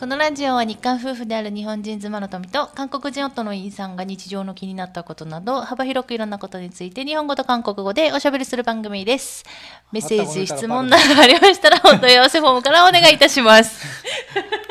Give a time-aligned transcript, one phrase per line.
[0.00, 9.44] このラジオは日韓夫婦である日本人妻の富と韓国人夫のインさんが日常の気になったことなど幅広くいろんなことについて日本語と韓国語でおしゃべりする番組です。
[9.92, 13.84] メッセージ、質問などありましたらお問い合わせフォームからお願いいたします。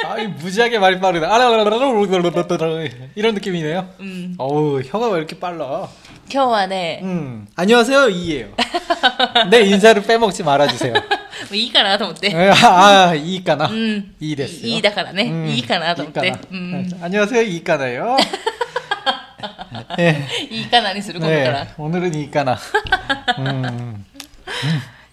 [0.03, 1.31] あい、무지하게말이빠르 다。
[1.31, 3.85] あららららららららららら이런느낌이 네。
[3.99, 4.35] うん。
[4.39, 5.89] 어우혀가왜이렇게ら
[6.32, 8.48] 今日はね、 음 안녕하세요 이예요.
[9.50, 10.92] 내 인사를 빼먹지 말아주세요.
[10.94, 11.00] も
[11.52, 12.28] ういいかなと思って。
[12.28, 14.14] 에, 아 이까나 うん。
[14.20, 14.66] 이 됐어요.
[14.66, 15.24] いいだからね。
[15.24, 16.38] 음, いいかなと思って 이까나.
[16.50, 16.90] 。うん。
[17.02, 18.16] 안녕하세요 이까나요.
[19.98, 21.74] 네, いいかなにする今度から 네 。
[21.78, 22.58] 오늘은 이까나.
[23.38, 24.04] 음,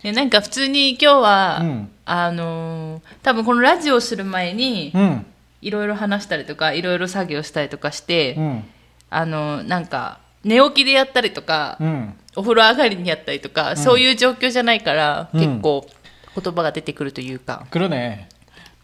[0.03, 5.25] ね、なんか普通に今日は、うんあのー多分このラジオをする前に、 음,
[5.61, 8.61] いろいろ話したりとか、いろいろ作業したりとかして、 음,
[9.09, 12.13] あのーなんか、 寝起きでやったりとか、 음.
[12.35, 15.85] お風呂上がりにやったりとか、そういう状況じゃないから、うん結構
[16.33, 17.65] 言葉が出てくるというか。
[17.71, 18.27] 그러네.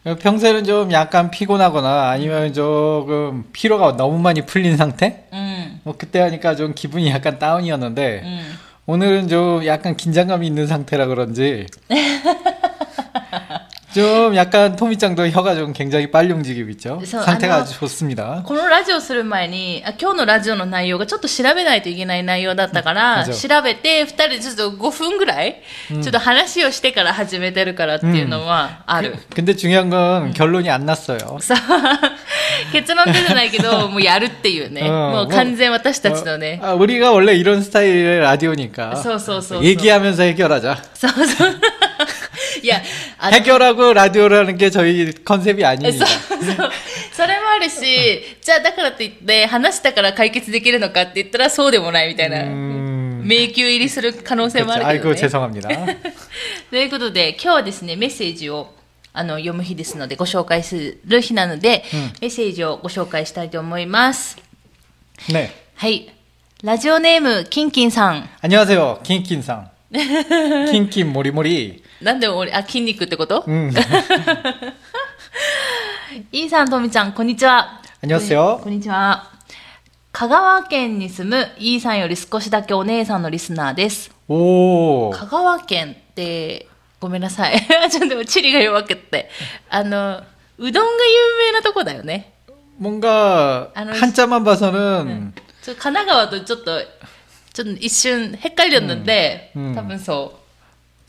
[0.04, 5.28] 평소에는 좀 약간 피곤하거나 아니면 조금 피로가 너무 많이 풀린 상태?
[5.34, 5.82] うん。
[5.84, 8.42] 뭐 그때 하니까 좀 기분이 약간 다운이었는데 うん。
[8.90, 11.68] 오늘은 좀 약간 긴장감이 있는 상태라 그런지
[13.94, 16.98] 좀 약간 토미짱도 혀가 좀 굉장히 빨리 움직이고 있죠.
[16.98, 18.44] 그래서 상태가 아마- 아주 좋습니다.
[18.46, 29.16] このラジオする前にあ、今日のラジオの内容がちょっと調べないといけない内容だったから、うん調べて、二人でちょっと5分ぐらい、ちょっと話をしてから始めてるからっていうのはある。
[29.34, 31.40] 근데 중요한 건 결론이 안 났어요.
[31.40, 31.56] さ
[32.74, 34.82] 結論出てないけど、もうやるっていうね。
[34.82, 36.60] うんもう完全私たちのね。
[36.62, 39.64] 아, 우리가 원래 이런 스타일의 라디오니까 そうそうそうそう。
[39.64, 40.78] 얘기하면서 해결하자.
[40.94, 41.56] そうそう。
[42.64, 42.84] いや、あの
[43.22, 46.06] 해결하고 라디오라는 게 저희 컨셉이 そう 아닙니다.
[46.06, 46.72] そう。
[47.12, 52.44] それもあるし、じゃあだからといって、話したから解決できるのかって言ったらそうでもないみたいな。
[52.44, 54.94] 음, 迷宮入りする可能性もあ 그렇죠.
[54.94, 55.62] るけど 아이고 ね。
[55.62, 55.70] 죄송합니다.
[56.70, 58.74] ということで、今日はですね、メッセージを
[59.14, 61.84] あの読む日ですので、ご紹介する日なので、
[62.22, 64.38] メッセージをご紹介したいと思います。
[65.30, 65.50] 네.
[65.76, 66.14] はい。
[66.64, 68.30] ラジオネーム、キンキンさん。
[68.42, 69.02] 안녕하세요.
[69.04, 69.70] 킹킹상.
[70.72, 71.81] 킹킹 모리모리.
[72.02, 73.72] なんで俺、あ、筋肉ってこと 음.
[76.32, 77.82] イーさん、とみちゃん、こんにちは。
[78.04, 78.60] 안녕하세요.
[78.64, 79.30] こんにちは。
[80.12, 84.12] 香川県に住むイーさんより少しだけお姉さんのリスナーです。
[84.28, 85.12] 오.
[85.14, 86.68] 香川県って、
[87.00, 87.60] ごめんなさい。
[87.92, 89.30] ちょっと地理が弱くって。
[89.70, 90.24] あの、
[90.58, 92.34] うどんが有名なとこだよね。
[92.80, 95.34] 뭔가 아, 너- 한자만 봐서는
[95.64, 96.80] ちょ神奈川とちょっと、
[97.54, 100.41] ちょっと一瞬、へっかりだったんで、うんうん多分そ 아,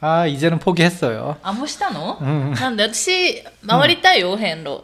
[0.00, 1.36] 아 이제는 포기했어요.
[1.42, 2.18] 아무시다노?
[2.20, 2.26] 응.
[2.26, 2.54] 음.
[2.54, 4.44] 난 역시 마마리따요 음.
[4.44, 4.82] 헨로.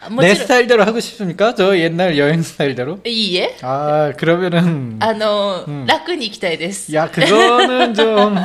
[0.00, 1.54] 아, 내 스타일대로 하고 싶습니까?
[1.54, 3.00] 저 옛날 여행 스타일대로?
[3.06, 3.42] 이해?
[3.44, 3.56] 예?
[3.62, 5.86] 아 그러면은 아노 음.
[5.88, 6.94] 락근이 기타이데스.
[6.94, 8.36] 야 그거는 좀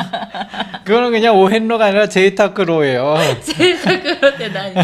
[0.85, 3.18] 그거는 그냥 오헨로가 아니라 제이타크로예요.
[3.44, 4.75] 제이타크로 때 나니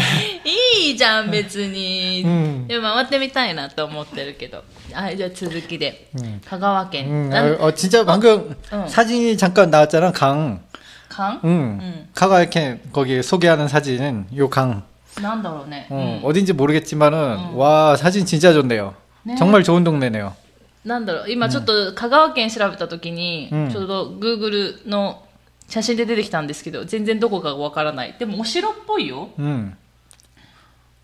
[0.44, 2.24] 이이잖 別に.
[2.26, 2.68] 음.
[2.68, 6.40] 回ってみたいなと思ってるけど.아 이제 続きで 음.
[6.46, 7.06] 香川県.
[7.08, 7.30] 음.
[7.30, 8.86] 난, 아, 어, 진짜 방금 어, 어.
[8.86, 10.60] 사진이 잠깐 나왔잖아 강.
[11.15, 11.79] か 응.
[11.81, 12.07] 응.
[12.13, 14.83] 카가 이렇게 거기 소개하는 사진은 요 강.
[15.21, 15.87] なんだろうね。
[15.89, 17.57] 어, うん 어딘지 모르겠지만은 응.
[17.57, 18.93] 와 사진 진짜 좋네요.
[19.23, 19.35] 네.
[19.35, 20.33] 정말 좋은 동네네요.
[20.83, 25.21] なんだろう、今ちょっと香川県調べたときに、うんちょうど Google の
[25.67, 28.15] 写真で出てきたんですけど、全然どこかがわからない。
[28.17, 29.29] でもお城っぽいよ。
[29.37, 29.73] 음.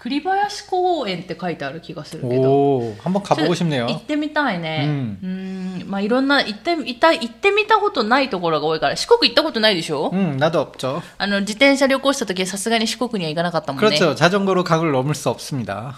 [0.02, 2.52] 栗林公園って書いてある気がするけど。
[2.52, 3.88] 오, 한번 ちょっ 가보고 と 싶네요.
[3.88, 4.86] 行ってみたいね。
[4.86, 5.84] ううんん。
[5.88, 11.02] まあいろんな、行ってみたい、行ってみたことないところが多いから、四国行ったことないでしょ、 음, 나도 없죠.
[11.18, 13.90] あの、自転車旅行した時はさすがに四国には行かなかったもんね。
[13.90, 14.14] 그렇죠.
[14.14, 15.96] 자전거로 강을 넘을 수 없습니다.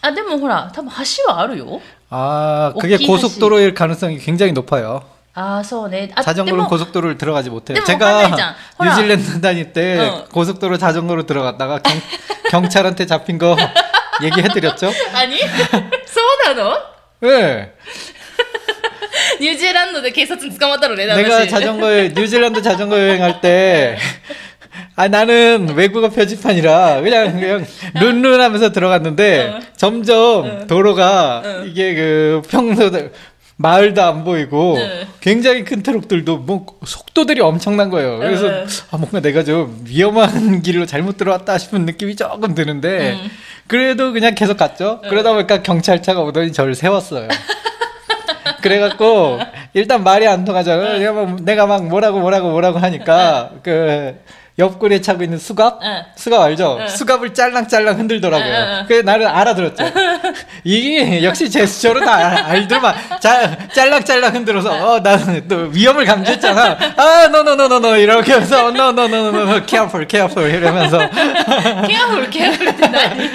[0.00, 1.80] あ、でもほら、多分橋はあるよ。
[2.08, 3.06] 아, 그게 오키하시.
[3.06, 5.02] 고속도로일 가능성이 굉장히 높아요.
[5.36, 6.10] ああ、そうね。
[6.14, 7.76] あ、で 자전거로 も、 고속도로를 들어가지 못해요.
[7.78, 8.54] 근데 뭐 제가 화내잖아.
[8.78, 8.90] 호라.
[8.90, 10.24] 뉴질랜드 다닐 때 어.
[10.30, 12.00] 고속도로 자전거로 들어갔다가 경,
[12.50, 13.56] 경찰한테 잡힌 거
[14.22, 14.92] 얘기해드렸죠?
[15.12, 15.38] 何
[16.04, 16.76] そう たの
[17.24, 17.72] 예.
[19.40, 23.96] ニュージーランドで警察に捕まったのね、 내가 私 자전거에 뉴질랜드 자전거 여행할 때
[24.96, 32.90] 아, 나는 외국어 표지판이라 그냥 그냥 룬룬 하면서 들어갔는데 점점 도로가 이게 그 평소
[33.57, 35.07] 마을도 안 보이고 네.
[35.19, 38.19] 굉장히 큰 트럭들도 뭐 속도들이 엄청난 거예요.
[38.19, 38.65] 그래서 네.
[38.91, 43.29] 아, 뭔가 내가 좀 위험한 길로 잘못 들어왔다 싶은 느낌이 조금 드는데 음.
[43.65, 45.01] 그래도 그냥 계속 갔죠.
[45.09, 47.27] 그러다 보니까 경찰차가 오더니 저를 세웠어요.
[48.61, 49.39] 그래갖고
[49.73, 50.99] 일단 말이 안 통하잖아요.
[50.99, 54.15] 내가 막, 내가 막 뭐라고 뭐라고 뭐라고 하니까 그
[54.58, 56.02] 옆구리에 차고 있는 수갑 응.
[56.14, 56.76] 수갑 알죠?
[56.78, 56.86] 응.
[56.86, 58.54] 수갑을 짤랑짤랑 응, 흔들더라고요.
[58.54, 58.84] 응.
[58.86, 59.82] 그래서 나는 알아들었죠.
[60.62, 66.78] 이게 역시 제스처로 다 알- 알더만 짤, 짤랑짤랑 흔들어서 어 나는 또 위험을 감지했잖아.
[66.96, 73.32] 아 노노노노노 이렇게 해서 노노노노노 careful careful 이러면서 ケアフル、ケアフルって何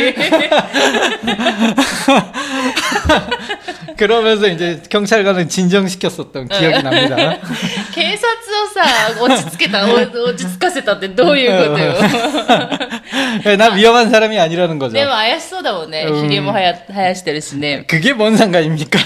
[3.97, 7.15] 그러면서 이제 경찰관을 진정시켰었던 기억이 납니다.
[7.93, 8.27] 警察
[8.61, 8.83] をさ、
[9.23, 11.93] 落ち着けた、お落ち着かせたって どういうことよ。
[13.45, 14.93] 예, 난 위험한 사람이 아니라는 거죠.
[14.93, 16.05] でも怪しそうだもんね。
[16.09, 17.85] うん髭もはや生やしてるしね。
[17.87, 18.97] 그게 뭔 상관입니까?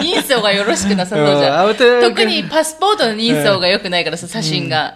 [0.00, 1.68] 人相がよろしくなさそうじうんゃん。
[1.70, 4.94] あて特にパスポートの人相が良くないからさ、写真が。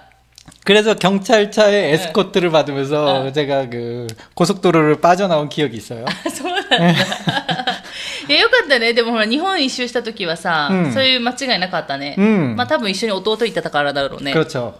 [0.64, 6.06] 그래서 경찰차에 에스코트를 받으면서 제가 그 고속도로를 빠져나온 기억이 있어요.
[6.34, 6.90] そうなんだ。
[8.26, 8.94] いや、よかったね。
[8.94, 12.14] でもほら、日本一周した時はさ、うんそういう間違いなかったね。
[12.16, 14.32] うんまあ多分一緒に弟行ってたからだろうね。
[14.32, 14.74] 그렇죠.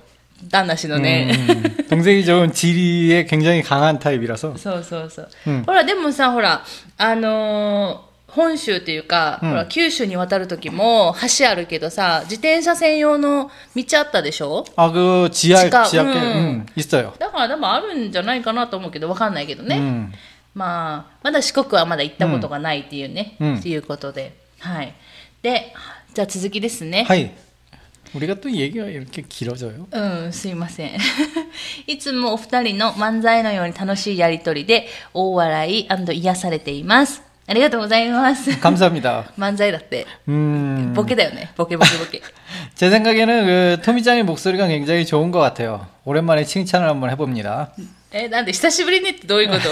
[0.50, 1.31] 旦那氏のね。
[1.32, 5.29] 음, 동생이 좀 지리에 굉장히 강한 타입이라서 そうそうそう。
[5.47, 6.65] うんほら、でもさ、ほら、
[6.99, 16.67] あのー本州っていうか、うんほら、九州に渡る時も橋あるけどさ、自転車専用の道あったでしょ 아 그 지하 지하, 지하계 음.
[16.67, 17.15] 음, 있어요.
[17.21, 19.76] だから多分あるんじゃないかなと思うけど、わかんないけどね。
[19.79, 20.12] 음.
[20.53, 24.35] まあ、まだ四国はまだ行ったことがないっていうね、うんっていうことで。
[24.59, 24.93] はい。
[25.43, 25.73] で、
[26.12, 27.05] じゃあ続きですね。
[27.09, 27.31] 하이.
[28.15, 29.88] 우리가 또 얘기가 이렇게 길어져요.
[29.91, 30.91] うん、すいません。
[31.88, 37.23] いつもお二人の漫才のように楽しいやりとりで大笑い癒されています。
[37.47, 38.50] ありがとうございます。
[38.61, 39.32] 감사합니다.
[39.37, 40.06] 漫才だって。
[40.29, 40.94] 음.
[40.94, 41.53] ボケだよね。
[41.56, 42.23] ボケボケボケ。
[42.75, 45.87] 제 생각에는 그 토미짱의 목소리가 굉장히 좋은 것 같아요.
[46.05, 47.73] 오랜만에 칭찬을 한번 해봅니다.
[48.12, 49.69] え、なんで久しぶりにってどういうこと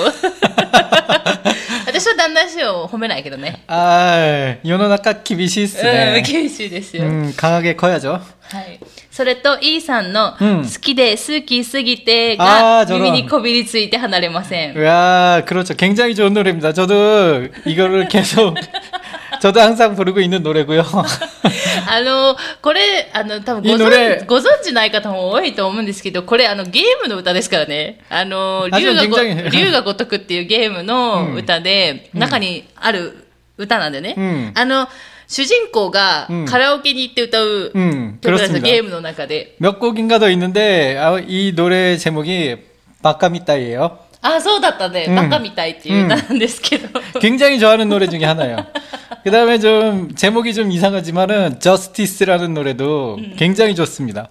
[1.97, 3.63] 私は旦那氏を褒めないけどね。
[3.67, 6.23] 아, 요노나카 うん、 키비시스네.
[6.23, 7.05] 厳しいですよ。
[7.05, 8.21] 음, 강하게 커야죠.
[8.53, 8.81] はい。
[9.11, 14.83] それと、イーさんの、うん好きで好きすぎてがあー저런 耳にこびりついて離れません。
[14.83, 15.75] 야, 그렇죠.
[15.75, 16.73] 굉장히 좋은 노래입니다.
[16.73, 18.55] 저도 이거를 계속
[19.41, 20.85] 저도 항상 부르고 있는 노래고요.
[21.89, 28.01] あの、これ、あの、多分ごいいのね存ご存知ない方も多いと思うんですけど、これ、あの、ゲームの歌ですからね。
[28.09, 33.27] あの、あ竜がご、じゃあ굉장히 竜が如くっていうゲームの歌で、中にある
[33.59, 34.15] 歌なんでね。
[34.17, 34.89] うんあの、
[35.29, 38.61] 主人公がうんカラオケに行って歌う 음, 曲なんですよ、 그렇습니다.
[38.61, 39.57] ゲームの中で。
[39.59, 42.57] 몇 곡인가 더 있는데 아, 이 노래 제목이
[43.03, 43.99] 바카미타이에요.
[44.28, 45.08] 아, 소다다네.
[45.08, 47.00] 막가 미타이 띠는데스케도.
[47.22, 48.58] 굉장히 좋아하는 노래 중에 하나예요.
[49.24, 54.28] 그다음에 좀 제목이 좀 이상하지만은 Justice라는 노래도 굉장히 좋습니다.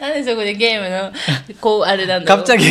[0.00, 1.12] 나는 저거 게임은
[1.60, 2.66] 고 아르단 갑자기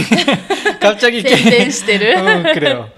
[0.79, 2.89] 갑자기 게임 시대를 어, 그래요.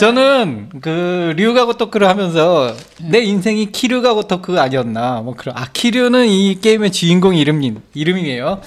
[0.00, 6.60] 저는 그 류가 고토크를 하면서 내 인생이 키류가 고토크 아니었나 뭐 그런 아 키류는 이
[6.60, 7.62] 게임의 주인공 이름
[7.94, 8.60] 이름이에요.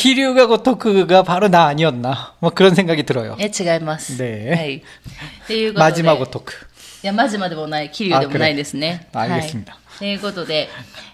[0.00, 2.34] 키류가고 토크가 바로 나 아니었나.
[2.40, 3.36] 뭐 그런 생각이 들어요.
[3.40, 4.20] え、違います。
[4.22, 4.76] ねはい。
[4.76, 6.02] っていうことで。
[6.02, 6.52] 마지막 토크.
[7.02, 9.08] いや、マジまでもない、桐生でもないですね。
[9.12, 10.68] あくれはい 알겠습니다 ということで、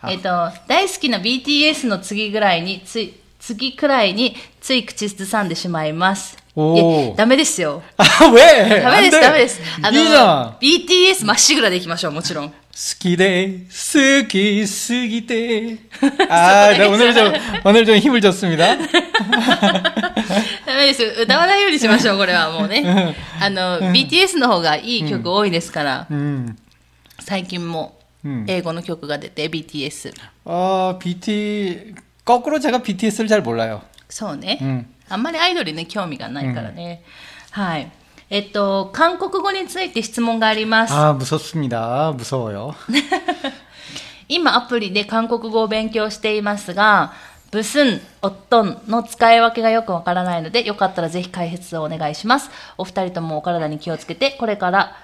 [0.09, 6.37] えっ、と、大好きな BTS の次ぐらいに、つい、次くらいに、つい口ずさんでしまいます。
[6.55, 7.83] おーいやダメですよ。
[7.97, 8.83] 아 왜?
[8.83, 9.21] ダメです、 안 돼.
[9.23, 9.61] ダメです。
[9.83, 10.57] あの、 이잖아.
[10.61, 12.53] BTS まっしぐらでいきましょう、もちろん。
[12.77, 15.77] 스키데 스키스기데
[16.31, 17.33] 아, 네, 오늘 좀
[17.65, 18.77] 오늘 좀 힘을 줬습니다.
[20.67, 21.03] ダメです。
[21.23, 23.15] 歌わないようにしましょう、これはもうね。
[23.41, 26.57] あの、BTS の方がいい曲多いですから、 음.
[27.21, 30.13] 最近もうん英語の曲が出て、BTS。
[30.45, 33.83] 어, BT 거꾸로 제가 BTS를 잘 몰라요.
[34.09, 34.59] そうね。
[34.63, 34.87] 음.
[35.09, 37.03] あんまりアイドルに興味がないからね。
[37.51, 37.91] はい。
[38.31, 40.95] えっと、韓国語について質問があります。
[40.95, 42.15] 아, 무섭습니다.
[42.17, 42.75] 무서워요.
[44.29, 47.13] 今アプリで韓国語を勉強していますが、
[47.51, 52.49] ブスン、オットンの使い分けがよくわからないので、よかったらぜひ解説をお願いします。
[52.79, 54.97] お二人ともお体に気をつけて、これから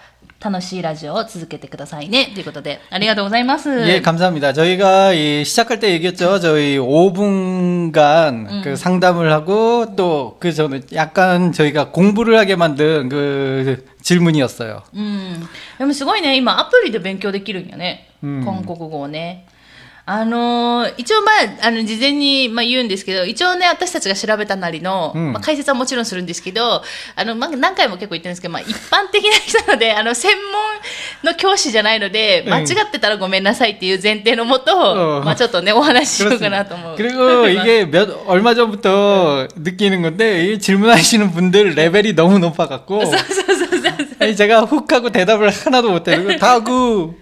[0.42, 2.30] 楽しいラジオを続けてくださいね。
[2.32, 3.68] ということで、ありがとうございます。
[3.88, 4.52] 예, 감사합니다.
[4.52, 6.38] 저희가 이 시작할 때 얘기했죠.
[6.38, 14.82] 저희 5분간 그 상담을 하고 또 그 전에 약간 저희가 공부를 하게 만든 그 질문이었어요.
[14.94, 15.48] うん。
[15.78, 18.08] でもすごいね、今アプリで勉強できるんやね。
[18.22, 19.46] うん韓国語をね。
[20.10, 21.32] あのー一応ま
[21.62, 26.82] あ、あの、事前に、まあ、言うんですけど、一応ね、私たちが調べたなりの、うんまあ、解説はもちろんするんですけど、
[27.14, 30.34] あの、まあ、何回も結構言ってるんですけど、まあ、一般的な人なので、あの、専
[31.22, 36.96] 門の教師じゃないので、うん間違ってたらごめんなさいっていう前提のもと、うんまあ、ちょっとね、お話ししようかなと思う。
[36.96, 43.02] 그리고 이게 몇 얼마 전부터 느끼는 건데 이 질문하시는 분들 레벨이 너무 높아갖고
[44.20, 46.38] 아니 제가 훅 하고 대답을 하나도 못해요.
[46.38, 47.21] 다그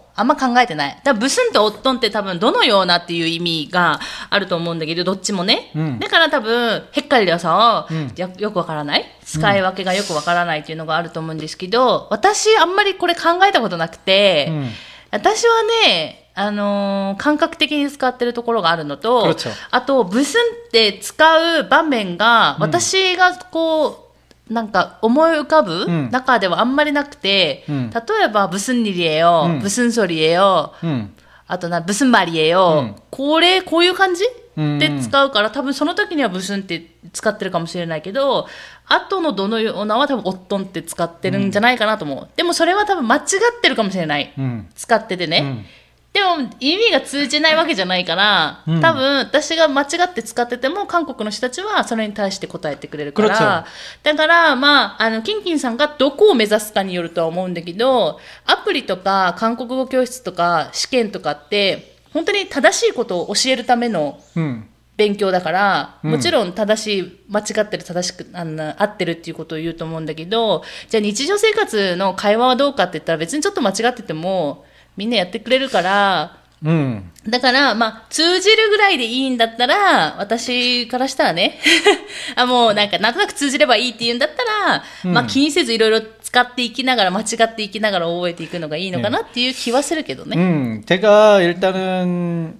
[0.15, 0.99] あんま考えてない。
[1.03, 3.99] だブスンとおっとんって多分どのようなっていう意味が
[4.29, 5.71] あると思うんだけど、どっちもね。
[5.75, 9.05] うん、だから多分、へっかりではさ、うん、よくわからない？
[9.23, 14.69] 使い分けがよくわからないっていうのがあると思うんですけど、私あんまりこれ考えたことなくて、うん、
[15.11, 19.35] 私はね、あのー、感覚的に使ってるところがあるのと、
[19.69, 24.10] あと、ブスンって使う場面が、私がこう、
[24.51, 31.09] なんか思い浮かぶん中ではあんまりなくて、うん例えば、ブスンリリエよ、うんブスンソリエよ、 음.
[31.47, 34.25] あとな、ブスンマリエよ、うんこれ、こういう感じ？
[34.57, 38.47] うんで使うから、多分その時にはブスンって使ってるかもしれないけど、
[38.85, 42.29] 後のどのようなは多分オットンって使ってるんじゃないかなと思う。
[42.35, 43.23] でもそれは多分間違っ
[43.61, 44.33] てるかもしれない。
[44.37, 44.67] 음.
[44.75, 45.65] 使っててね。
[46.11, 46.13] 음.
[46.13, 53.65] でも意味が通じないわけじゃないから、うん多分私が間違って使ってても韓国の人たちはそれに対して答えてくれるから、
[54.03, 64.65] だからまあ、あの、キンキンさんがどこを目指すかによるとは思うんだけど、アプリとか韓国語教室とか試験とかって、本当に正しいことを教えるための 음.
[64.97, 74.65] 勉強だから、うんもちろん正しい、間違ってる、正しく、あの、合ってるっていうことを言うと思うんだけど、じゃあ日常生活の会話はどうかって言ったら別にちょっと間違ってても、
[74.96, 77.02] みんなやってくれるから、 음.
[77.28, 81.58] だから、まあ、通じるぐらいでいいんだったら、私からしたらね、
[82.34, 90.36] あ、もうなんか、なんとなく通じればいいって言うんだったら、うんまあ気にせずいろいろ使っていきながら、間違っていきながら覚えていくのがいいのかなっていう気はするけどね。
[90.36, 92.58] 음, 제가 일단은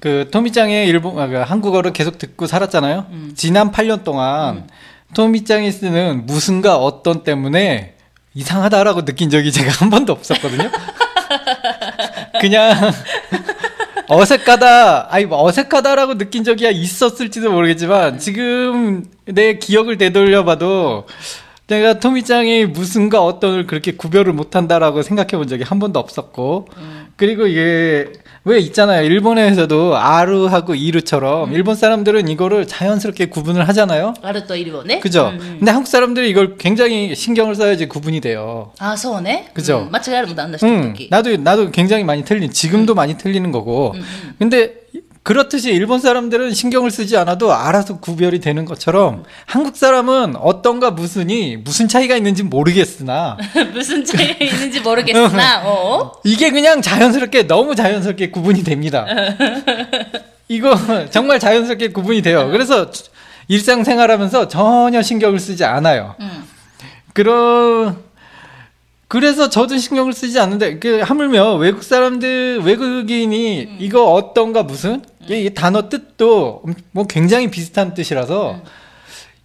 [0.00, 3.06] 그 토미짱의 일본 아, 그 한국어를 계속 듣고 살았잖아요.
[3.34, 4.68] 지난 8년 동안
[5.14, 7.96] 토미짱이 쓰는 무슨가 어떤 때문에
[8.34, 10.70] 이상하다라고 느낀 적이 제가 한 번도 없었거든요.
[12.41, 12.91] 그냥
[14.07, 21.07] 어색하다, 아니 뭐 어색하다라고 느낀 적이 있었을지도 모르겠지만 지금 내 기억을 되돌려봐도
[21.67, 26.67] 내가 토미짱이 무슨가 어떤을 그렇게 구별을 못한다라고 생각해 본 적이 한 번도 없었고.
[27.15, 28.11] 그리고 이게
[28.47, 29.03] 왜 있잖아요.
[29.03, 31.53] 일본에서도 아루하고 이루처럼 음.
[31.53, 34.13] 일본 사람들은 이거를 자연스럽게 구분을 하잖아요.
[34.21, 34.99] 아루또 일본에.
[34.99, 35.29] 그죠.
[35.29, 35.55] 음, 음.
[35.59, 38.71] 근데 한국 사람들이 이걸 굉장히 신경을 써야지 구분이 돼요.
[38.77, 39.49] 아, 소네.
[39.55, 39.87] 그죠.
[39.91, 40.45] 맞지 않는다.
[40.63, 42.51] 음, 음 나도 나도 굉장히 많이 틀린.
[42.51, 42.95] 지금도 음.
[42.95, 43.95] 많이 틀리는 거고.
[44.37, 44.75] 근데
[45.25, 51.87] 그렇듯이 일본 사람들은 신경을 쓰지 않아도 알아서 구별이 되는 것처럼 한국 사람은 어떤가 무슨이 무슨
[51.87, 53.35] 차이가 있는지 모르겠으나
[53.73, 55.65] 무슨 차이가 있는지 모르겠으나 음.
[55.65, 56.11] 어?
[56.23, 59.07] 이게 그냥 자연스럽게 너무 자연스럽게 구분이 됩니다.
[60.47, 60.77] 이거
[61.09, 62.47] 정말 자연스럽게 구분이 돼요.
[62.51, 62.91] 그래서
[63.47, 66.13] 일상생활하면서 전혀 신경을 쓰지 않아요.
[66.19, 66.43] 음.
[67.13, 67.97] 그런
[69.07, 75.01] 그래서 저도 신경을 쓰지 않는데 그 하물며 외국 사람들 외국인이 이거 어떤가 무슨?
[75.29, 78.59] 이 단어 뜻도 뭐 굉장히 비슷한 뜻이라서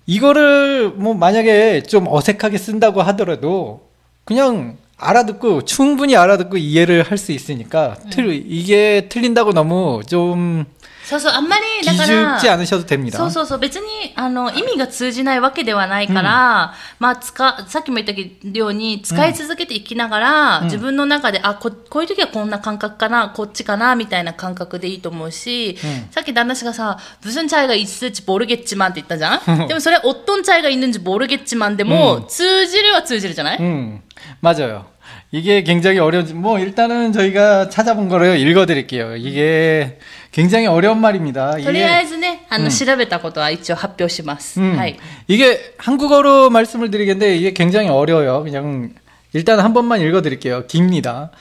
[0.06, 3.88] 이거를 뭐 만약에 좀 어색하게 쓴다고 하더라도
[4.24, 10.64] 그냥 알아듣고 충분히 알아듣고 이해를 할 수 있으니까 틀 이게 틀린다고 너무 좀
[11.09, 13.19] そうそう、あんまり、だから、 기죽지 않으셔도 됩니다.
[13.19, 13.83] そうそうそう、別に、
[14.15, 34.01] あの、意味が通じないわけではないから、まあ、使、さっきも言ったように、使い続けていきながら、自分の中で、あ、こ、こういう時はこんな感覚かな、こっちかな、みたいな感覚でいいと思うし、うんさっき旦那氏がさ、ブスンチャイが있을지모르겠지만って言ったじゃんでもそれ、オットンチャイが있는지모르겠지만でも、うん通じるは通じるじゃない、 음,
[34.41, 34.85] 맞아요.
[35.31, 39.15] 이게 굉장히 어려운지, 뭐, 일단은 저희가 찾아본 거를 읽어드릴게요.
[39.17, 40.00] 이게
[40.31, 41.51] 굉장히 어려운 말입니다.
[41.57, 44.59] とりあえ 이게, ずね、あの、調べたことは一応発表します。
[44.59, 44.97] 음, はい。
[45.27, 48.43] 이게 한국어로 말씀을 드리겠는데 이게 굉장히 어려워요.
[48.43, 48.91] 그냥,
[49.33, 50.65] 일단 한 번만 읽어드릴게요.
[50.67, 51.31] 깁니다.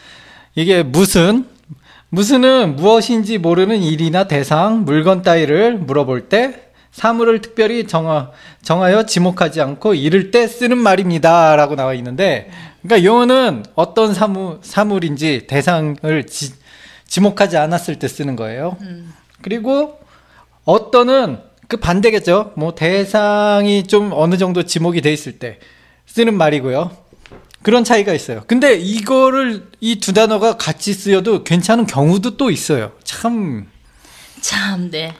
[0.54, 1.46] 이게 무슨
[2.10, 8.30] 무슨은 무엇인지 모르는 일이나 대상, 물건 따위를 물어볼 때 사물을 특별히 정하,
[8.62, 11.56] 정하여 지목하지 않고 이를 때 쓰는 말입니다.
[11.56, 12.50] 라고 나와 있는데,
[12.81, 16.53] 그러니까 용어는 어떤 사물, 사물인지 대상을 지,
[17.07, 18.77] 지목하지 않았을 때 쓰는 거예요.
[18.81, 19.13] 음.
[19.41, 19.99] 그리고
[20.65, 22.53] 어떤은 그 반대겠죠.
[22.55, 25.59] 뭐 대상이 좀 어느 정도 지목이 돼 있을 때
[26.05, 26.91] 쓰는 말이고요.
[27.61, 28.43] 그런 차이가 있어요.
[28.47, 32.93] 근데 이거를 이 두 단어가 같이 쓰여도 괜찮은 경우도 또 있어요.
[33.03, 33.67] 참,
[34.41, 35.13] 참, 네.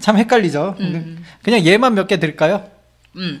[0.00, 0.74] 참 헷갈리죠.
[0.80, 1.24] 음.
[1.42, 2.68] 그냥 얘만 몇 개 드릴까요?
[3.16, 3.40] 음.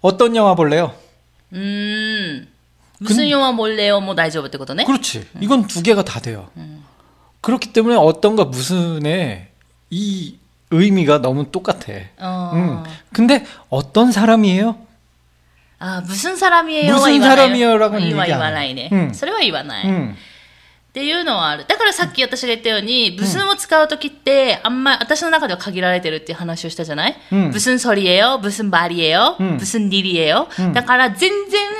[0.00, 0.94] 어떤 영화 볼래요?
[1.53, 2.47] 음.
[2.99, 4.01] 무슨 영화 몰래요?
[4.01, 4.83] 뭐大丈夫ってことね.
[4.85, 5.25] 그렇지.
[5.41, 6.49] 이건 두 개가 다 돼요.
[7.41, 9.47] 그렇기 때문에 어떤가 무슨의
[9.89, 10.35] 이
[10.71, 11.93] 의미가 너무 똑같아.
[12.19, 12.51] 어.
[12.53, 12.83] 음.
[13.13, 14.75] 근데 어떤 사람이에요?
[15.81, 16.93] あ、무슨 사람이에요?
[16.93, 18.89] 無寸 사람이에요라고는 今 얘기 言 안 わ 해 ないね。
[18.91, 19.85] うんそれは言わない。
[20.94, 21.00] っ 음.
[21.00, 21.64] ていうのはある。
[21.66, 30.48] だからさっき私が言ったように、無寸を使うときって、あんま、私の中では限られてるっていう話をしたじゃない、うん無寸ソリエよ、無寸バリエよ、うん無寸リリエよ。
[30.58, 31.30] うんだから全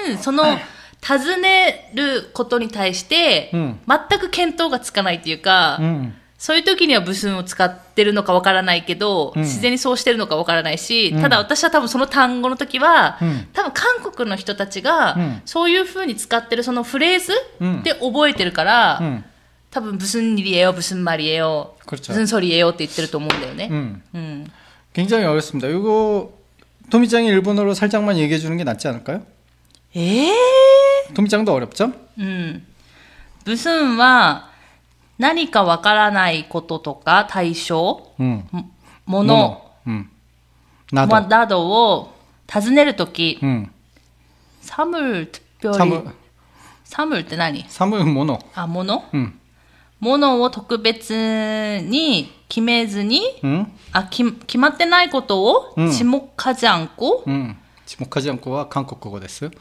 [0.07, 0.59] 然、その、
[1.01, 6.15] 尋ねることに対して、うん全く見当がつかないっていうか、 음.
[6.44, 19.24] そういう時にはブスンを使ってるのかわからないけど、うん自然にそうしてるのかわからないし、うんただ私は多分その単語の時は、うん多分韓国の人たちが、うんそういう風に使ってるそのフレーズうんで覚えてるから、 음.
[19.72, 22.14] 多分ブスンリエよ、ブスンマリエよ、 그렇죠.
[22.14, 23.68] ブスンソリエよって言ってると思うんだよね。
[23.70, 24.02] 음.
[24.14, 24.52] うん。
[24.94, 25.68] 굉장히 어렵습니다.
[25.68, 26.34] 이거
[26.90, 29.22] 토미짱이 일본어로 살짝만 얘기해 주는 게 낫지 않을까요?
[29.94, 30.34] ええ
[31.14, 31.92] 토미짱도 어렵죠?
[32.18, 32.66] うん。
[33.46, 34.50] ブスンは、
[35.19, 38.49] 何かわからないこととか対象、うん、
[39.07, 40.11] もの、うん、
[40.93, 41.21] など。
[41.21, 42.13] などを
[42.47, 43.71] 尋ねるとき、うん、
[44.61, 45.31] サムル
[45.73, 46.15] サム。
[46.85, 47.65] サムルって何？
[47.69, 48.45] サムもの。
[48.55, 49.41] あ、もの、うん、
[50.01, 51.13] ものを特別
[51.81, 57.57] に決めずに、うん、あき決まってないことを、ちもかじゃんこ、うん。
[57.86, 59.50] 지목하지 않고와 한국어 됐어요.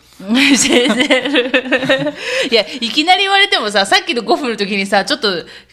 [0.54, 2.14] 先生
[2.50, 5.28] いや、いきなり言われてもさ、さっきの5分の時にさ、ちょっと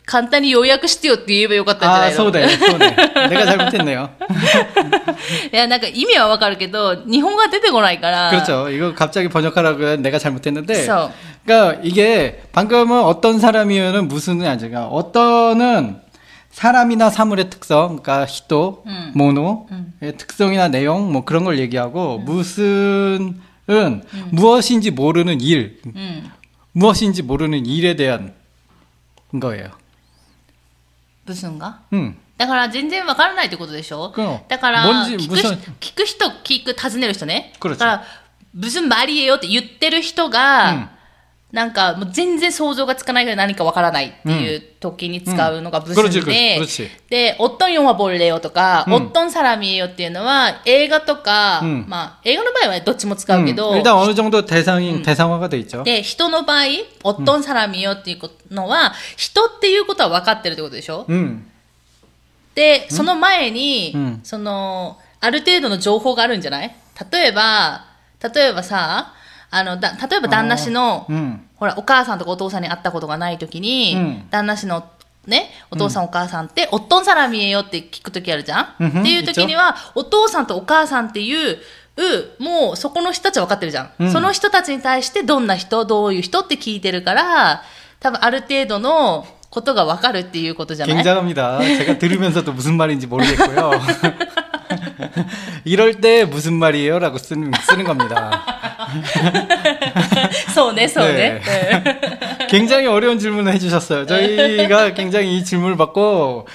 [0.05, 3.27] 簡単に要約してよって言えばよかったんじゃな 아, いの 소네, 소네.
[3.29, 4.09] 내가 잘못했네요.
[5.51, 8.29] いや、なんか意味はわかるけど、日本語が出てこないから。
[8.29, 8.69] 그렇죠.
[8.69, 10.73] 이거 갑자기 번역하라고 내가 잘못했는데.
[10.73, 11.11] 그래서.
[11.45, 15.97] 그러니까 이게 방금은 어떤 사람이면은 무슨은 아니가 어떤은
[16.51, 19.11] 사람이나 사물의 특성, 그러니까 히토, 음.
[19.15, 22.25] 모노의 특성이나 내용 뭐 그런 걸 얘기하고 음.
[22.25, 23.41] 무슨은
[24.31, 26.31] 무엇인지 모르는 일, うん。
[26.73, 28.33] 무엇인지 모르는 일에 대한
[29.39, 29.71] 거예요.
[31.25, 32.15] ブスンが 음.
[32.37, 37.53] だから全然わからないってことでしょうんだから뭔지聞く 무슨 聞く人、聞く、尋ねる人ね。
[37.59, 38.03] 그렇죠 だから、
[38.53, 40.89] ブスンマリエよって言ってる人が、うん
[41.51, 53.55] なんかもう全然想像がつかないぐらい何かわからないっていう時に使うのがブスンで、うん그렇지그렇지 で、オットンヨンはボルレよとか、うんオットンサラミエよっていうのは映画とか、うんまあ映画の場合はどっちも使うけ 음.
[53.55, 55.83] ど、 일단 어느 정도 대상이 대상화가 돼 있죠.
[55.83, 56.65] で、人の場合、
[57.03, 61.49] オットンサラミエよっていうのは、人っていうことは分かってるってことでしょ 음.
[62.55, 66.75] で、その前に、うんその、ある程度の情報があるんじゃない
[67.11, 67.85] 例えば、
[68.33, 69.13] 例えばさ、
[69.51, 71.39] あの、だ、例えば旦那氏の、 음.
[71.57, 74.83] ほら、お母さんとかお父さんに会ったことがないときに、うん旦那氏の、
[75.27, 81.57] ね、お父さんお母さんって、おっとんさら見えよって聞くときあるじゃん、うんふんっていうときには、お父さんとお母さんっていう、
[81.97, 87.63] うもうそこの人たちは分かってるじゃん,、うんその人たちに対してどんな人、どういう人って聞いてるから、
[88.01, 91.59] 多分ある程度のことが分かるっていうことじゃない 굉장합니다.
[91.59, 93.71] 제가 들으면서도 무슨 말인지 모르겠고요.
[95.63, 98.58] 이럴 때 무슨 말이에요라고 쓰는 쓰는 겁니다.
[100.54, 101.12] 서운해, 서운해.
[101.12, 101.40] 네.
[101.40, 102.00] 네.
[102.48, 104.06] 굉장히 어려운 질문을 해주셨어요.
[104.06, 104.94] 저희가 네.
[104.94, 106.46] 굉장히 이 질문을 받고,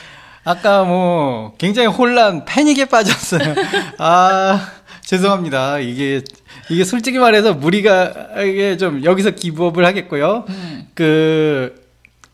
[0.44, 3.56] 아까 뭐, 굉장히 혼란, 패닉에 빠졌어요.
[3.98, 4.72] 아,
[5.02, 5.80] 죄송합니다.
[5.80, 6.22] 이게,
[6.70, 8.14] 이게 솔직히 말해서 무리가,
[8.46, 10.46] 이게 좀 여기서 기부업을 하겠고요.
[10.50, 10.88] 음.
[10.94, 11.86] 그,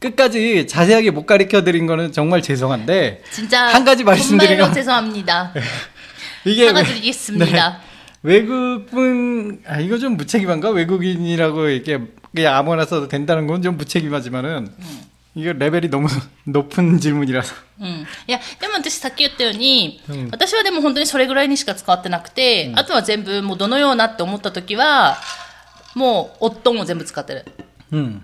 [0.02, 5.54] 끝까지 자세하게 못 가르쳐 드린 거는 정말 죄송한데 진짜 한 가지 말씀드리면 죄송합니다.
[6.44, 7.70] 이게 사과드리겠습니다.
[7.70, 7.90] 네.
[8.22, 12.01] 외국분 아 이거 좀 무책임한가 외국인이라고 이렇게
[12.35, 14.72] 그냥 아무나 써도 된다는 건 좀 무책임하지만은
[15.35, 16.09] 이거 레벨이 너무
[16.44, 17.87] 높은 질문이라서 うん。
[18.27, 25.18] いや、でも私さっき言ったように、うん私はでも本当にそれぐらいにしか使ってなくて、あとは全部もうどのようなって思った時は、
[25.94, 27.44] もう、おっとんを全部使ってる。
[27.92, 28.20] 음,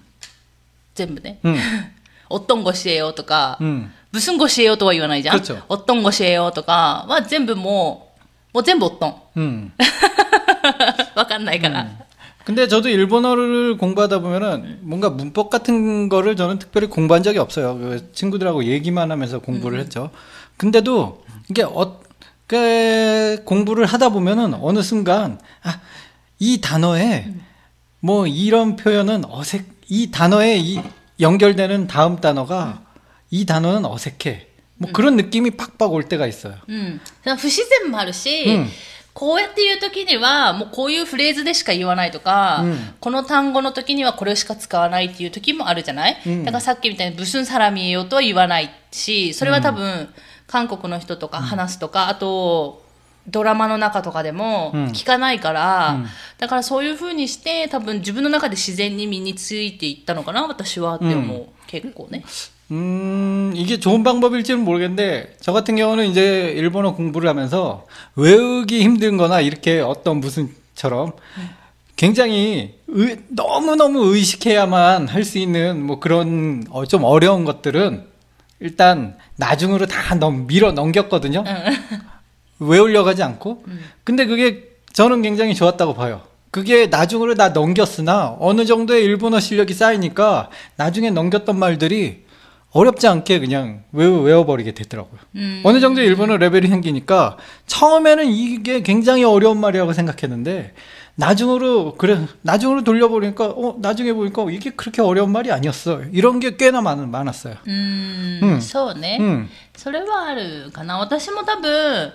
[0.95, 1.39] 全部ね。
[1.45, 1.55] 음,
[2.31, 3.91] おっとんごしえよとか、 음.
[4.11, 5.39] ブスンごしえよとは言わないじゃん。
[5.39, 8.06] 그렇죠 おっとんごしえよとかは全部もう、
[8.57, 9.15] もう全部おっとん。
[9.37, 9.73] 음.
[11.15, 11.89] わかんないから。
[12.45, 17.79] 근데 저도 일본어를 공부하다 보면은 뭔가 문법 같은 거를 저는 특별히 공부한 적이 없어요.
[17.79, 20.11] 그 친구들하고 얘기만 하면서 공부를 했죠.
[20.57, 22.01] 근데도 이게 어,
[22.49, 25.81] 그 공부를 하다 보면은 어느 순간 아,
[26.41, 27.33] 이 단어에
[28.01, 30.81] 뭐 이런 표현은 어색, 이 단어에 이
[31.21, 32.83] 연결되는 다음 단어가
[33.31, 34.46] 이 단어는 어색해.
[34.79, 36.57] 뭐 그런 느낌이 팍팍 올 때가 있어요.
[36.67, 37.01] うん。
[37.23, 38.69] その不自然もあるし、うん
[39.15, 50.09] こうやって言うときには、もうこういうフレーズでしか言わないとか、うんこの単語の時にはこれしか使わないっていう時もあるじゃない、うんだからさっきみたいにブスンサラミエよとは言わないし、それは多分、
[50.47, 52.83] 韓国の人とか話すとか、あと、
[53.29, 56.07] ドラマの中とかでもうん聞かないから、うん
[56.39, 62.25] だからそういう風にして多分自分の中で自然に身についていったのかな私はって思う、結構ね
[62.72, 69.40] 음, 이게 좋은 방법일지는 모르겠는데, 저 같은 경우는 이제 일본어 공부를 하면서 외우기 힘든 거나
[69.40, 71.14] 이렇게 어떤 무슨처럼
[71.96, 78.04] 굉장히 의- 너무너무 의식해야만 할 수 있는 뭐 그런 어, 좀 어려운 것들은
[78.60, 81.44] 일단 나중으로 다 넘, 밀어 넘겼거든요.
[82.60, 83.64] 외우려고 하지 않고.
[84.04, 86.22] 근데 그게 저는 굉장히 좋았다고 봐요.
[86.52, 92.26] 그게 나중으로 다 넘겼으나 어느 정도의 일본어 실력이 쌓이니까 나중에 넘겼던 말들이
[92.75, 95.21] 어렵지 않게 그냥 외워, 외워버리게 되더라고요.
[95.37, 95.61] 음.
[95.63, 100.73] 어느 정도 일본어 레벨이 생기니까 처음에는 이게 굉장히 어려운 말이라고 생각했는데
[101.15, 106.81] 나중으로 그래 나중으로 돌려보니까 어 나중에 보니까 이게 그렇게 어려운 말이 아니었어 이런 게 꽤나
[106.81, 107.57] 많, 많았어요.
[107.67, 109.49] うーんうんそうね、 음.
[109.77, 110.97] それはあるかな。
[110.97, 112.11] 私も多分、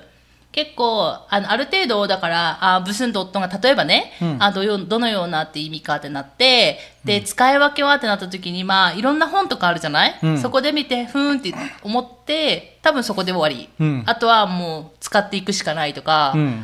[0.52, 4.36] 結構、あの、ある程度、だから、あ、ブスンドットが、例えばね、うん。
[4.38, 10.38] あどよ、どのようなって意味かってなって、で、使い分けはってなった時に、まあ、いろんな本とかあるじゃない、うん。
[10.38, 13.70] そこで見て、ふーんって思って、多分そこで終わり。
[13.80, 14.02] うん。
[14.06, 16.62] あとはもう、使っていくしかないとか、 음.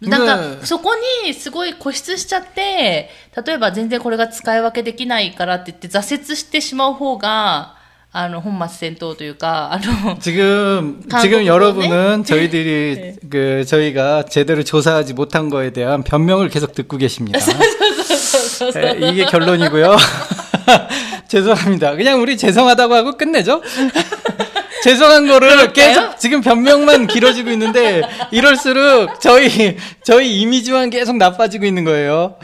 [0.00, 0.20] なん
[0.52, 0.94] ねか、そこ
[1.24, 3.10] にすごい固執しちゃって、
[3.46, 7.76] 例えば全然これが使い分けできないからって言って挫折してしまう方が、
[8.13, 11.21] あの、本末転倒というか、あの、 지금 한국어네?
[11.21, 17.39] 지금 여러분은 저희들이 그 저희가 제대로 조사하지 못한 거에 대한 변명을 계속 듣고 계십니다.
[18.75, 19.95] 에, 이게 결론이고요.
[21.29, 21.95] 죄송합니다.
[21.95, 23.61] 그냥 우리 죄송하다고 하고 끝내죠.
[24.83, 25.71] 죄송한 거를 그럴까요?
[25.73, 32.35] 계속 지금 변명만 길어지고 있는데 이럴수록 저희 저희 이미지만 계속 나빠지고 있는 거예요.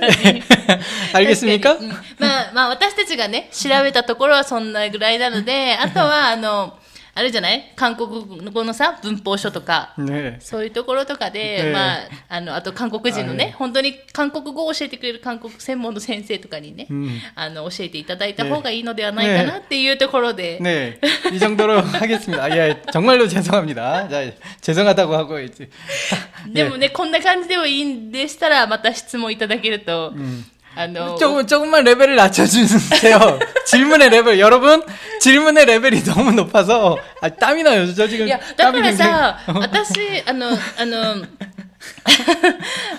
[1.60, 1.76] か？
[2.18, 6.78] まあ、まあ私たちがね、調べたところはそんなぐらいなので、あとはあの、
[7.13, 10.39] あれじゃない韓国語のさ、文法書とか、 네.
[10.39, 17.19] そういうところとかで、ええまあ、あの、あと韓国人のね、はい本当に韓国語を教えてくれる韓国専門の先生とかにね、 음.
[17.33, 20.99] あの、教えていただいた方がいいのではないかなっていうところで、 네,
[21.33, 22.43] 이 정도로 하겠습니다.
[22.43, 24.07] 아, 예, 정말로 죄송합니다.
[24.09, 24.21] 자,
[24.61, 25.69] 죄송하다고 하고 이제
[26.53, 30.45] でもね、こんな感じでもいいんでしたら、また質問いただけると、 음.
[30.50, 30.50] あ
[30.87, 33.39] の、 조금 조금만 레벨을 낮춰주세요.
[33.65, 34.83] 질문의 레벨 여러분
[35.19, 37.91] 질문의 레벨이 너무 높아서 아, 땀이 나요.
[37.95, 41.25] 저 지금 いや、だか 땀이 ら 굉장히 さ、私、あの、あの、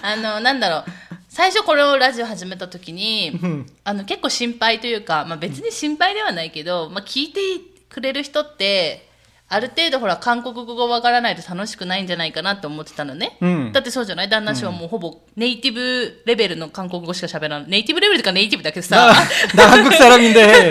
[0.02, 0.84] あの、なんだろう、
[1.28, 7.40] 最初これをラジオ始めた時に、んあの、結構心配というか、まあ別に心配ではないけど、まあ聞いて
[7.88, 9.06] くれる人って、
[9.52, 13.38] ある程度ほら、韓国語がわからないと楽しくないんじゃないかなって思ってたのね。
[13.40, 13.72] 음.
[13.72, 17.68] だってそうじゃない旦那氏はもうほぼネイティブレベルの韓国語しか喋らない。
[17.68, 20.68] ネイティブレベルとかネイティブだけど 나, さ、 나 한국 사람인데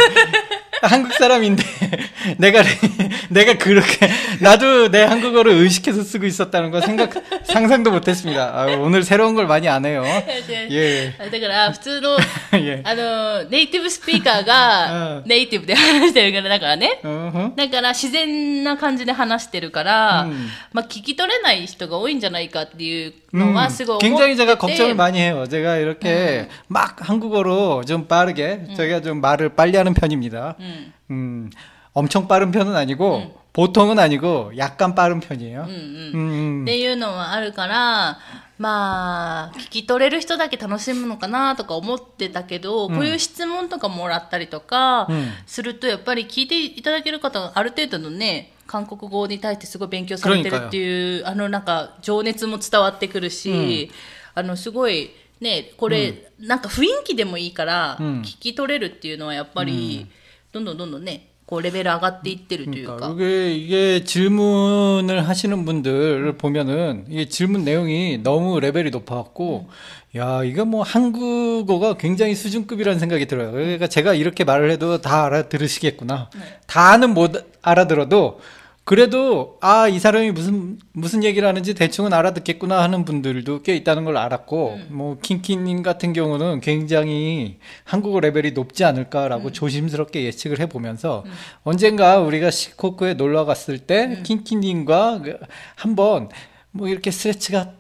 [0.84, 1.64] 한국 사람인데
[2.38, 2.62] 내가
[3.32, 4.10] 내가 그렇게
[4.42, 7.14] 나도 내 한국어를 의식해서 쓰고 있었다는 거 생각
[7.46, 8.62] 상상도 못했습니다.
[8.62, 10.04] 아, 오늘 새로운 걸 많이 안 해요.
[10.70, 11.14] 예.
[11.18, 12.18] だから普通の、
[12.54, 12.84] 예.
[12.86, 17.00] あの、ネイティブスピーカーがうんネイティブで話してるから、だからね。
[17.04, 17.56] 어허.
[17.56, 25.46] だから自然な 感じで話してるから、うんまあ聞き取れない人が多いんじゃないかっていうのは 음, すごい思って 굉장히 제가 걱정을 많이 해요.
[25.48, 30.56] 제가 이렇게 막 한국어로 좀 빠르게 제가 좀 말을 빨리 하는 편입니다.
[30.60, 30.94] うん。
[31.12, 31.50] 음,
[31.94, 35.66] 엄청 빠른 편은 아니고 보통은 아니고 약간 빠른 편이에요.
[35.68, 36.12] うんうん。
[36.14, 36.66] 음, っ 음.
[36.66, 38.20] ていうのはあるから、
[38.60, 53.92] まあ、聞き取れる人だけ楽しむのかなとか思ってたけど、こういう質問とかもらったりとかうんすると、やっぱり聞いていただける方がある程度のね、 韓国語に対してすごい勉強されてるっていう、あのなんか情熱も伝わってくるし、
[54.36, 60.08] あのすごい、ね、これ、なんか雰囲気でもいいから、うん聞き取れるっていうのはやっぱり、
[60.52, 63.14] どんどんどんどんね、こうレベル上がっていってるという 그러니까 か。
[63.16, 69.70] 이게 이게 질문을 하시는 분들을 보면은 이게 질문 내용이 너무 레벨이 높아갖고
[70.18, 73.54] 야 이거 뭐 한국어가 굉장히 수준급이라는 생각이 들어요.
[73.54, 76.30] 그러니까 제가 이렇게 말을 해도 다 알아들으시겠구나.
[76.66, 78.42] 다는 못 알아들어도
[78.85, 84.17] 그래도 아 이 사람이 무슨 무슨 얘기를 하는지 대충은 알아듣겠구나 하는 분들도 꽤 있다는 걸
[84.17, 84.87] 알았고 음.
[84.91, 89.53] 뭐 킹키님 같은 경우는 굉장히 한국어 레벨이 높지 않을까라고 음.
[89.53, 91.25] 조심스럽게 예측을 해보면서
[91.63, 94.23] 언젠가 우리가 시코쿠에 놀러 갔을 때 음.
[94.23, 95.39] 킹키님과 그
[95.77, 96.29] 한번
[96.71, 97.75] 뭐 이렇게 스트레치가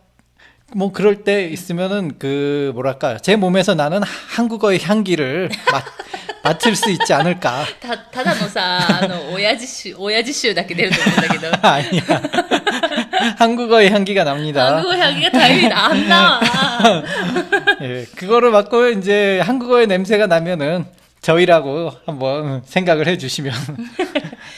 [0.75, 5.83] 뭐 그럴 때 있으면은 그 뭐랄까 제 몸에서 나는 한국어의 향기를 맡,
[6.43, 12.21] 맡을 수 있지 않을까 たただのさあの親父臭親父臭だけ出ると思うんだけど 아니야
[13.37, 14.75] 한국어의 향기가 납니다.
[14.75, 16.39] 한국어 향기가 당연히 안 나와.
[17.81, 20.85] 예, 그거를 맡고 이제 한국어의 냄새가 나면은
[21.21, 23.53] 저희라고 한번 생각을 해주시면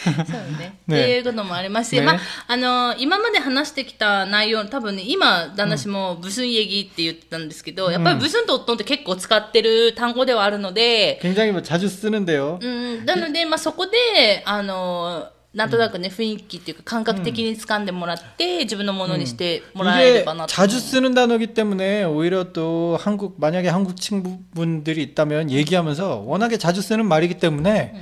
[0.04, 0.14] そう
[0.60, 0.80] ね。
[0.88, 12.60] ねっていうこともありますし、ねまあ、あの、今まで話してきた内容、多分ね、今、旦那氏もブスン얘기って言ってたんですけど、やっぱりブスンとおっとんって結構使ってる単語ではあるので、 굉장히 뭐 자주 쓰는데요.
[12.62, 20.54] うん、なので、まあ、そこで、あの、なんとなくね、雰囲気っていうか感覚的に掴んでもらって、自分のものにしてもらえれ 이게 ばなと。
[20.54, 27.08] 자주 쓰는 단어기 때문에 오히려 또 한국 만약에 한국 친구분들이 있다면 얘기하면서 워낙에 자주 쓰는
[27.08, 27.96] 말이기 때문에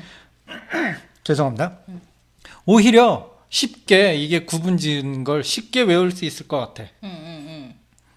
[1.24, 1.80] 죄송합니다.
[2.66, 6.84] 오히려 쉽게 이게 구분 지은 걸 쉽게 외울 수 있을 것 같아.
[7.02, 7.20] うんうんう
[7.70, 7.76] ん。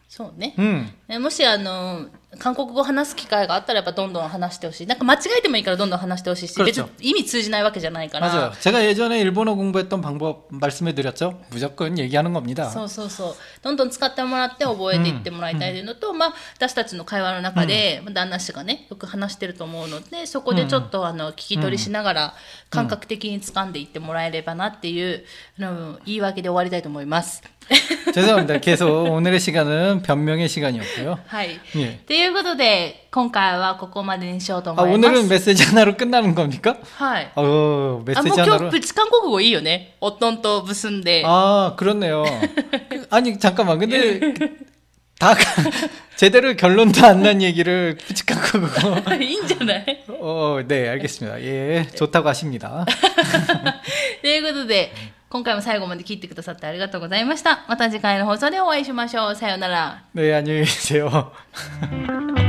[0.08, 0.54] そうね。
[0.58, 0.92] 음.
[1.08, 4.86] ねもしあの、 韓国語を話す機会があったらやっぱどんどん話してほしい。
[4.86, 8.28] なんか間違えてもいいからどんどん話してほしいし、別 그렇죠 に意味通じないわけじゃないから。
[8.28, 8.52] 맞아요.
[8.60, 11.40] 제가 예전에 일본어 공부했던 방법 말씀해드렸죠.
[11.50, 12.70] 무조건 얘기하는 겁니다.
[12.70, 13.34] そうそうそう。
[13.62, 22.34] どんどん使ってもらって覚えていってもらいたいというのと、まあ、私たちの会話の中で、まあ旦那氏がね、よく話してると思うので、そこでちょっと、あの、聞き取りしながら、
[22.70, 25.24] 感覚的に掴んでいってもらえればなっていう、
[25.58, 27.42] あの、言い訳で終わりたいと思います。
[28.12, 28.58] 죄송합니다.
[28.58, 31.20] 계속 오늘의 시간은 변명의 시간이었고요.
[31.26, 31.60] はい。
[31.76, 32.00] 예.
[32.24, 35.08] ということで、今回はここまでにしようと 아, 思います。
[35.08, 36.76] 오늘은 메시지 하나로 끝나는 겁니까?
[36.96, 37.32] はい。
[37.36, 38.70] 어, あ、もう 메시지 今 하나로.
[38.70, 39.96] 日プチ韓国語いいよね。
[40.00, 41.22] おっとんとブスンで。
[41.24, 42.24] 아, 그렇네요.
[42.88, 43.78] 그, 아니, 잠깐만.
[43.78, 44.34] 근데
[45.18, 45.34] 다
[46.16, 49.14] 제대로 결론도 안 난 얘기를 푸직한 거고.
[49.22, 51.40] いいんじゃない 어, 네, 알겠습니다.
[51.42, 52.84] 예, 좋다고 하십니다.
[54.22, 54.92] ということで、
[55.29, 57.65] 今回も最後まで聞いてくださってありがとうございました。
[57.67, 59.35] また次回の放送でお会いしましょう。
[59.35, 60.03] さようなら。
[60.13, 61.33] ねにゅいせよ。